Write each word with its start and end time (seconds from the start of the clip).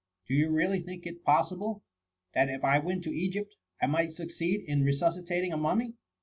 Do 0.27 0.33
you 0.33 0.49
really 0.49 0.79
think 0.79 1.05
it 1.05 1.23
possible, 1.23 1.83
that 2.33 2.49
if 2.49 2.63
I 2.65 2.79
went 2.79 3.03
to 3.03 3.13
Egypt, 3.15 3.53
I 3.79 3.85
might 3.85 4.11
succeed 4.13 4.61
in 4.65 4.81
resuscitating 4.81 5.53
a 5.53 5.57
mummy 5.57 5.93